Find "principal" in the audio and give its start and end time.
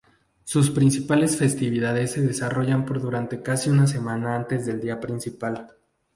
4.99-5.75